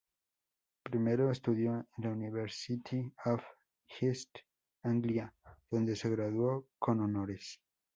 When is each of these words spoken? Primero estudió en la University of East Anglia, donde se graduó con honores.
Primero 0.81 1.29
estudió 1.29 1.75
en 1.75 1.85
la 1.97 2.09
University 2.09 3.13
of 3.25 3.43
East 4.01 4.35
Anglia, 4.81 5.31
donde 5.69 5.95
se 5.95 6.09
graduó 6.09 6.65
con 6.79 7.01
honores. 7.01 7.61